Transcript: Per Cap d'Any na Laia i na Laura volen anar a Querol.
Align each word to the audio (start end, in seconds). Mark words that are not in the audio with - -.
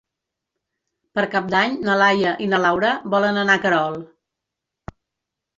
Per 1.19 1.25
Cap 1.35 1.51
d'Any 1.51 1.75
na 1.89 1.97
Laia 2.03 2.33
i 2.45 2.49
na 2.55 2.61
Laura 2.63 2.95
volen 3.17 3.39
anar 3.43 3.59
a 3.59 3.63
Querol. 3.67 3.99